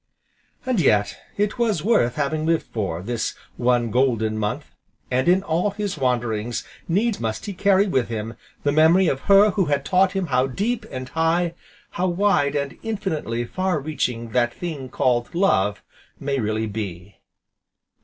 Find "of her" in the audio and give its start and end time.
9.07-9.51